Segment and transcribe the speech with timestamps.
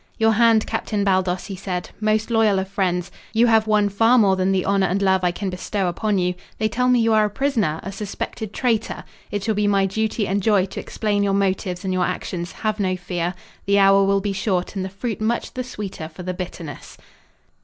[0.17, 1.91] "Your hand, Captain Baldos," he said.
[1.99, 3.11] "Most loyal of friends.
[3.33, 6.33] You have won far more than the honor and love I can bestow upon you.
[6.57, 9.03] They tell me you are a prisoner, a suspected traitor.
[9.29, 12.51] It shall be my duty and joy to explain your motives and your actions.
[12.51, 13.35] Have no fear.
[13.67, 16.97] The hour will be short and the fruit much the sweeter for the bitterness."